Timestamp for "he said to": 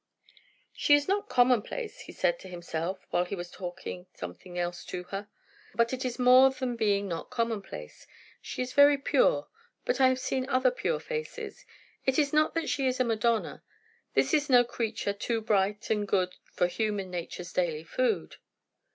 1.99-2.47